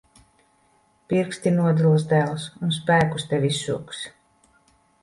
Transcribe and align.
Pirksti 1.13 1.53
nodils, 1.59 2.07
dēls. 2.15 2.49
Un 2.69 2.75
spēkus 2.79 3.31
tev 3.35 3.47
izsūks. 3.53 4.07